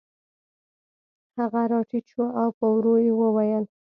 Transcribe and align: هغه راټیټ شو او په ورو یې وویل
هغه 1.37 1.61
راټیټ 1.71 2.05
شو 2.11 2.25
او 2.41 2.49
په 2.57 2.65
ورو 2.73 2.93
یې 3.05 3.11
وویل 3.21 3.65